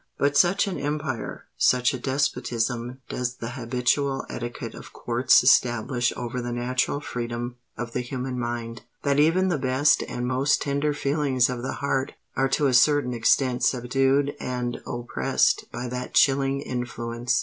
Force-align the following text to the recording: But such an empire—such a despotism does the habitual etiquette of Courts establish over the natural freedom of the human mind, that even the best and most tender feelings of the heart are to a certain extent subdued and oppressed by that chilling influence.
But 0.17 0.35
such 0.35 0.65
an 0.65 0.79
empire—such 0.79 1.93
a 1.93 1.99
despotism 1.99 3.01
does 3.07 3.35
the 3.35 3.49
habitual 3.51 4.25
etiquette 4.31 4.73
of 4.73 4.93
Courts 4.93 5.43
establish 5.43 6.11
over 6.17 6.41
the 6.41 6.51
natural 6.51 6.99
freedom 7.01 7.57
of 7.77 7.91
the 7.93 8.01
human 8.01 8.39
mind, 8.39 8.81
that 9.03 9.19
even 9.19 9.49
the 9.49 9.59
best 9.59 10.01
and 10.07 10.25
most 10.25 10.59
tender 10.59 10.95
feelings 10.95 11.51
of 11.51 11.61
the 11.61 11.73
heart 11.83 12.13
are 12.35 12.49
to 12.49 12.65
a 12.65 12.73
certain 12.73 13.13
extent 13.13 13.61
subdued 13.61 14.35
and 14.39 14.81
oppressed 14.87 15.65
by 15.71 15.87
that 15.89 16.15
chilling 16.15 16.61
influence. 16.61 17.39